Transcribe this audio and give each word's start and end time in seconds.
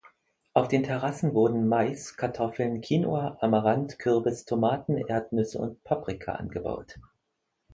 Auf 0.55 0.67
den 0.67 0.81
Terrassen 0.81 1.35
wurden 1.35 1.67
Mais, 1.67 2.17
Kartoffeln, 2.17 2.81
Quinoa, 2.81 3.37
Amarant, 3.39 3.99
Kürbis, 3.99 4.45
Tomaten, 4.45 4.97
Erdnüsse 4.97 5.59
und 5.59 5.83
Paprika 5.83 6.31
angebaut. 6.31 6.97